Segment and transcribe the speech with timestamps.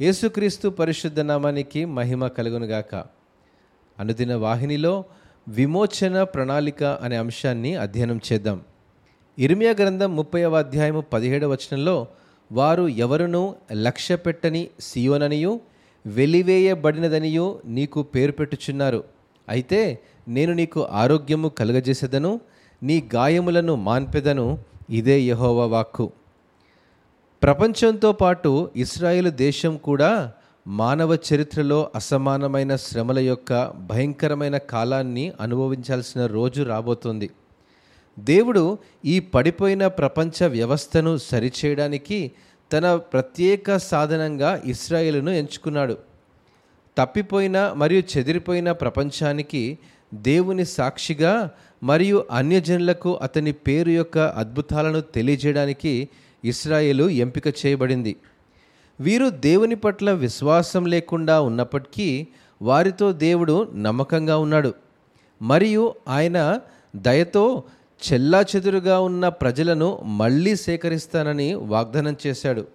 [0.00, 2.94] యేసుక్రీస్తు పరిశుద్ధ నామానికి మహిమ కలుగునుగాక.
[4.00, 5.04] అనుదిన వాహినిలో
[5.48, 8.60] విమోచన ప్రణాళిక అనే అంశాన్ని అధ్యయనం చేద్దాం.
[9.38, 12.06] ఇర్మియా గ్రంథం ముప్పైవ అధ్యాయము పదిహేడవ వచనంలో
[12.52, 15.60] వారు ఎవరునూ లక్ష్య పెట్టని సియోననియు
[16.06, 19.04] వెలివేయబడినదనియు నీకు పేరు పెట్టుచున్నారు.
[19.48, 22.40] అయితే నేను నీకు ఆరోగ్యము కలుగజేసేదను
[22.82, 24.58] నీ గాయములను మాన్పెదను
[24.90, 26.12] ఇదే యహోవ వాక్కు.
[27.46, 30.32] ప్రపంచంతో పాటు ఇస్రాయేల్ దేశం కూడా
[30.66, 37.30] మానవ చరిత్రలో అసమానమైన శ్రమల యొక్క భయంకరమైన కాలాన్ని అనుభవించాల్సిన రోజు రాబోతోంది.
[38.18, 42.32] దేవుడు ఈ పడిపోయిన ప్రపంచ వ్యవస్థను సరిచేయడానికి
[42.72, 45.96] తన ప్రత్యేక సాధనంగా ఇస్రాయేలును ఎంచుకున్నాడు.
[46.98, 49.78] తప్పిపోయిన మరియు చెదిరిపోయిన ప్రపంచానికి
[50.14, 51.50] దేవుని సాక్షిగా
[51.82, 56.08] మరియు అన్యజనులకు అతని పేరు యొక్క అద్భుతాలను తెలియజేయడానికి
[56.44, 58.16] ఇస్రాయేలు ఎంపిక చేయబడింది.
[59.00, 62.26] వీరు దేవుని పట్ల విశ్వాసం లేకుండా ఉన్నప్పటికీ
[62.62, 64.74] వారితో దేవుడు నమ్మకంగా ఉన్నాడు.
[65.42, 66.60] మరియు ఆయన
[66.96, 67.62] దయతో
[68.12, 72.66] చెల్లా చెదురుగా ఉన్న ప్రజలను మళ్ళీ సేకరిస్తానని వాగ్దానం చేశాడు.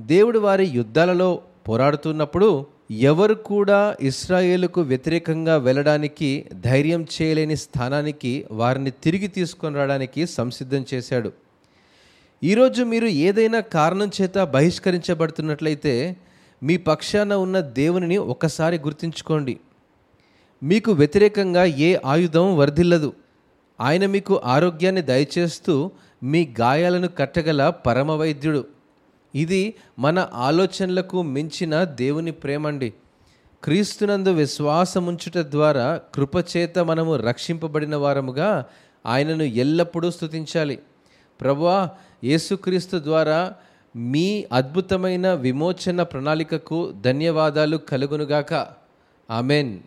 [0.00, 9.76] దేవుడు వారి యుద్ధాలలో పోరాడుతున్నప్పుడు ఎవరు కూడా ఇస్రాయేలుకు వ్యతిరేకంగా వెళ్ళడానికి ధైర్యం చేయలేని స్థానానికి వారిని తిరిగి తీసుకొని
[9.76, 11.32] రావడానికి సంసిద్ధం చేశాడు.
[12.44, 16.16] ఈరోజు మీరు ఏదైనా కారణం చేత బహిష్కరించబడుతున్నట్లయితే
[16.62, 19.60] మీ పక్షాన ఉన్న దేవునిని ఒకసారి గుర్తుంచుకోండి.
[20.62, 23.12] మీకు వ్యతిరేకంగా ఏ ఆయుధం వర్ధిల్లదు.
[23.80, 25.90] ఆయన మీకు ఆరోగ్యాన్ని దయచేస్తూ
[26.22, 28.66] మీ గాయాలను కట్టగల పరమవైద్యుడు.
[29.34, 32.92] ఇది మన ఆలోచనలకు మించిన దేవుని ప్రేమండి.
[33.64, 38.66] క్రీస్తునందు విశ్వాసముంచుట ద్వారా కృపచేత మనము రక్షింపబడిన వారముగా
[39.06, 40.78] ఆయనను ఎల్లప్పుడూ స్తుతించాలి.
[41.40, 41.90] ప్రభువా
[42.24, 43.54] యేసుక్రీస్తు ద్వారా
[43.96, 48.66] మీ అద్భుతమైన విమోచన ప్రణాళికకు ధన్యవాదాలు కలుగునుగాక.
[49.30, 49.78] ఆమెన్.